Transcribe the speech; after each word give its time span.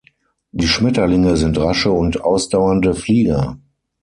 Die 0.51 0.67
Schmetterlinge 0.67 1.37
sind 1.37 1.59
rasche 1.59 1.91
und 1.91 2.21
ausdauernde 2.21 2.95
Flieger. 2.95 3.59